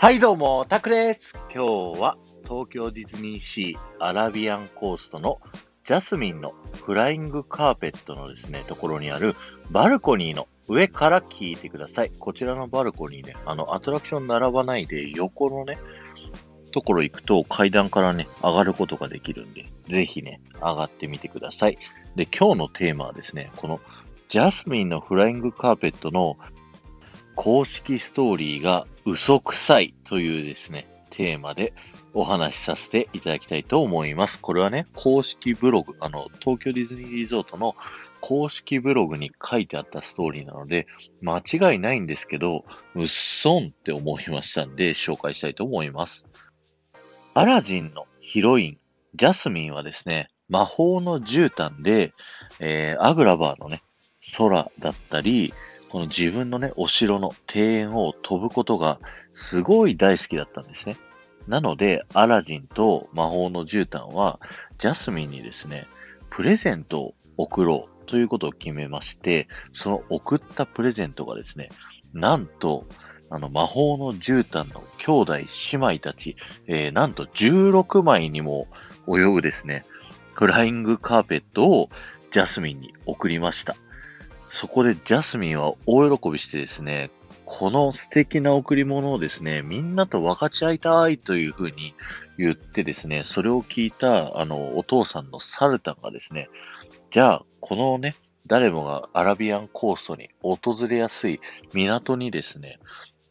[0.00, 1.34] はいどうも、タクです。
[1.54, 5.42] 今日は東京ディズニーシーアラビアンコーストの
[5.84, 6.54] ジャスミンの
[6.86, 9.36] フライングカーペットのですね、ところにある
[9.70, 12.12] バルコニーの上から聞いてください。
[12.18, 15.76] こちらのバルコニーね、あの、アトラクション並ばないで横のね、
[16.72, 21.76] ところ行くと階段からね、上がることができるんで、ぜひね、上がってみてください。
[22.16, 23.80] で、今日のテーマはですね、この
[24.30, 26.38] ジャスミンのフライングカーペットの
[27.34, 31.72] 公式ストーリーが嘘くさいというですね、テーマで
[32.14, 34.40] お話しさせていただきたいと思います。
[34.40, 37.76] これはね、公式ブログ、あの、東京ディズニーリゾートの
[38.20, 40.86] 公式ブログに書いてあったストーリーなので、
[41.20, 46.24] 間違いないんですけど、うっそんって思いましたんで、紹介したいと思います。
[47.34, 48.78] アラジンのヒロイン、
[49.14, 52.12] ジャスミンはですね、魔法の絨毯で、
[52.58, 53.82] えー、アグラバーのね、
[54.36, 55.54] 空だったり、
[55.90, 59.00] この自分のね、お城の庭園を飛ぶことが
[59.34, 60.96] すごい大好きだったんですね。
[61.48, 64.38] なので、アラジンと魔法の絨毯は、
[64.78, 65.88] ジャスミンにですね、
[66.30, 71.70] プレゼントを送ろうということを決めまして、その送ったプレゼントがですね、
[72.12, 72.86] なんと、
[73.28, 75.32] あの、魔法の絨毯の兄弟
[75.72, 76.36] 姉妹たち、
[76.68, 78.68] えー、なんと16枚にも
[79.08, 79.84] 及ぶですね、
[80.34, 81.90] フライングカーペットを
[82.30, 83.74] ジャスミンに送りました。
[84.50, 87.10] そこでジャスミンは大喜びしてですね、
[87.46, 91.94] この素敵な贈り物をですね、みんなと分かち合いたいというふうに
[92.36, 96.50] 言ってですね、それを聞いた、あの、お父さんのサルタンがですね、
[97.10, 101.40] じゃあ、このね、誰もがアラビアンコーストに訪れやすい
[101.72, 102.80] 港にですね、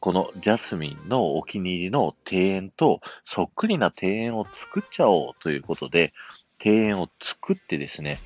[0.00, 6.12] このジャスミンのお気に入りの庭園とそっくりな庭園を作っちゃおうということで、
[6.62, 8.18] 庭園を作ってですね、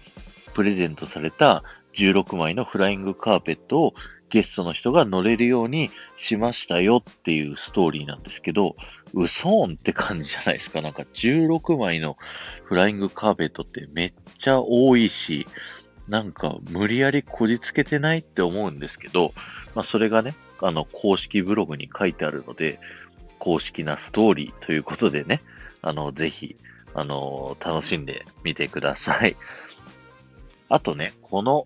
[0.54, 1.62] プレゼントされた
[1.94, 3.94] 16枚のフライングカーペットを
[4.28, 8.76] ゲストの人が乗れるようにしましたよっていうストーリーなんですけど、
[9.12, 10.80] 嘘んって感じじゃないですか？
[10.82, 12.16] なんか16枚の
[12.64, 15.46] フライングカーペットってめっちゃ多いし、
[16.08, 19.32] なんか無理やりこじつけてないって思うんですけど、
[19.74, 22.78] まあそれがね、あの公式ブログに書いてあるので、
[23.38, 25.40] 公式なストーリーということでね、
[25.82, 26.56] あの、ぜひ、
[26.94, 29.34] あの、楽しんでみてください。
[30.68, 31.64] あとね、この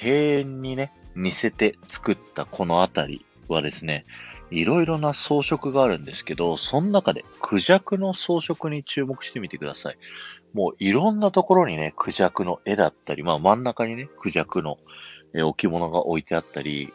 [0.00, 4.04] 庭園にね、似せて作ったこの辺りはですね、
[4.50, 9.98] いろいろな装飾があるんですけど、その中でクジャクの装飾に注目してみてください。
[10.52, 14.78] もういろんなところにね、クジャクの絵だったり、まあ真ん中にね、クジャクの
[15.34, 16.92] 置物が置いてあったり、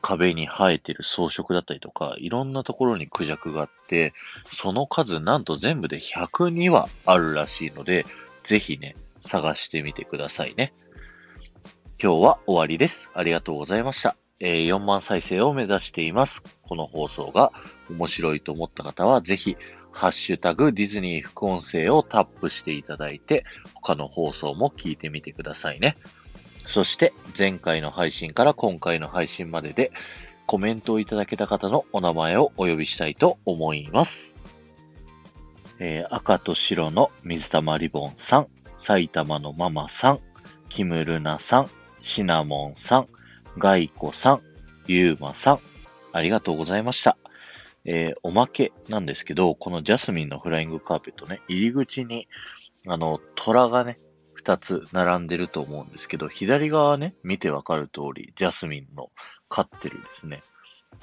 [0.00, 4.12] 壁に生えてる装飾だったりとか、いろんなところにクジャクがあって、
[4.50, 8.04] その数なんと全部で102はあるらしいので、
[8.42, 10.72] ぜひね、探してみてくださいね。
[12.02, 13.10] 今日は終わりです。
[13.14, 14.16] ありがとうございました。
[14.40, 16.42] えー4万再生を目指しています。
[16.62, 17.52] この放送が
[17.88, 19.56] 面白いと思った方は、ぜひ、
[19.92, 25.96] ハッシュタグディズニー副音声をタップしていただいて、他の放送も聞いてみてくださいね。
[26.66, 29.92] そして、前回の配信から今回の配信までで、
[30.46, 34.34] コメントをいただけた方のお名前をお呼びしたいと思います。
[35.78, 40.20] えー赤と白の水玉リボンさん、埼玉のママさん、
[40.68, 41.70] キムルナさん、
[42.02, 43.08] シナモンさん、
[43.58, 44.40] ガイコさん、
[44.86, 45.58] ユーマさん、
[46.12, 47.16] ありがとうございました。
[47.84, 52.28] えーおまけなんですけど、このジャスミンのフライングカーペットね、入り口に、
[52.86, 53.96] あの、虎がね、
[54.34, 59.10] 二つ並んでると思うんですけど、左側ね、見てわかる通り、ジャスミンの
[59.48, 60.40] 飼ってるですね、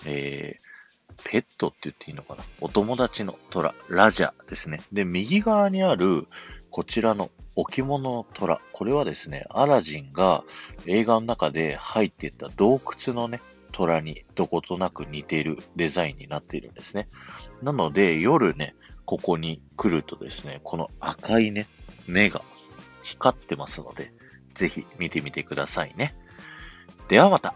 [0.06, 0.79] えー
[1.24, 2.44] ペットって言っていいのかな？
[2.62, 4.82] お友達の虎、ラジャですね。
[4.92, 6.28] で、右側にある、
[6.72, 8.62] こちらの置物の虎。
[8.72, 10.44] これはですね、アラジンが
[10.86, 17.08] 映画の中で入っていった洞窟のね、虎にどことなく似ているデザインになっているんですね。
[17.62, 21.68] なので、夜ね、ここに来るとですね、この赤いね、
[22.08, 22.42] 目が
[23.04, 24.14] 光ってますので、
[24.54, 26.16] ぜひ見てみてくださいね。
[27.08, 27.54] ではまた。